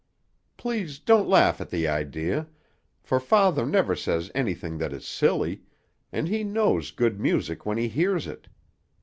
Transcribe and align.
Please 0.57 0.97
don't 0.97 1.29
laugh 1.29 1.61
at 1.61 1.69
the 1.69 1.87
idea, 1.87 2.47
for 3.03 3.19
father 3.19 3.67
never 3.67 3.95
says 3.95 4.31
anything 4.33 4.79
that 4.79 4.93
is 4.93 5.05
silly, 5.05 5.61
and 6.11 6.27
he 6.27 6.43
knows 6.43 6.89
good 6.89 7.19
music 7.19 7.67
when 7.67 7.77
he 7.77 7.87
hears 7.87 8.25
it. 8.25 8.47